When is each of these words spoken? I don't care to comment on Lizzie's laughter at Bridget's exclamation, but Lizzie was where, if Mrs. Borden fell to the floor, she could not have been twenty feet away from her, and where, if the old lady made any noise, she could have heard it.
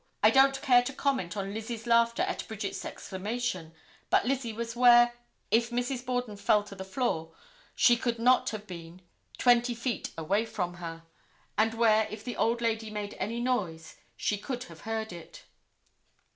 I 0.23 0.31
don't 0.31 0.59
care 0.63 0.81
to 0.81 0.93
comment 0.93 1.37
on 1.37 1.53
Lizzie's 1.53 1.85
laughter 1.85 2.23
at 2.23 2.47
Bridget's 2.47 2.83
exclamation, 2.85 3.75
but 4.09 4.25
Lizzie 4.25 4.51
was 4.51 4.75
where, 4.75 5.13
if 5.51 5.69
Mrs. 5.69 6.03
Borden 6.03 6.37
fell 6.37 6.63
to 6.63 6.73
the 6.73 6.83
floor, 6.83 7.35
she 7.75 7.95
could 7.95 8.17
not 8.17 8.49
have 8.49 8.65
been 8.65 9.03
twenty 9.37 9.75
feet 9.75 10.09
away 10.17 10.43
from 10.47 10.73
her, 10.81 11.03
and 11.55 11.75
where, 11.75 12.07
if 12.09 12.23
the 12.23 12.35
old 12.35 12.61
lady 12.61 12.89
made 12.89 13.13
any 13.19 13.39
noise, 13.39 13.97
she 14.17 14.39
could 14.39 14.63
have 14.63 14.79
heard 14.89 15.13
it. 15.13 15.43